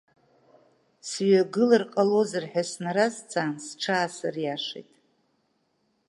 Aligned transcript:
Сҩагылар 1.07 1.83
ҟалозар 1.93 2.43
ҳәа 2.51 2.63
снаразҵаан, 2.69 3.53
сҽаасыриашеит. 3.65 4.89